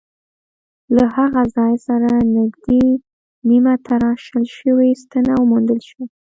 [0.95, 2.85] له هغه ځای سره نږدې
[3.49, 6.05] نیمه تراشل شوې ستنه وموندل شوه.